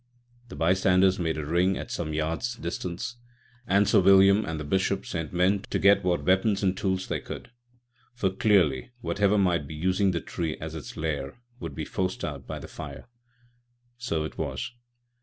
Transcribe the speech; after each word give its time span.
The 0.49 0.55
bystanders 0.55 1.19
made 1.19 1.37
a 1.37 1.45
ring 1.45 1.77
at 1.77 1.91
some 1.91 2.11
yards' 2.11 2.55
distance, 2.55 3.17
and 3.67 3.87
Sir 3.87 3.99
William 3.99 4.43
and 4.45 4.59
the 4.59 4.63
Bishop 4.63 5.05
sent 5.05 5.31
men 5.31 5.59
to 5.69 5.77
get 5.77 6.03
what 6.03 6.25
weapons 6.25 6.63
and 6.63 6.75
tools 6.75 7.05
they 7.05 7.19
could; 7.19 7.51
for, 8.15 8.31
clearly, 8.31 8.89
whatever 9.01 9.37
might 9.37 9.67
be 9.67 9.75
using 9.75 10.09
the 10.09 10.19
tree 10.19 10.57
as 10.59 10.73
its 10.73 10.97
lair 10.97 11.37
would 11.59 11.75
be 11.75 11.85
forced 11.85 12.25
out 12.25 12.47
by 12.47 12.57
the 12.57 12.67
fire. 12.67 13.05
So 13.99 14.23
it 14.23 14.39
was. 14.39 14.71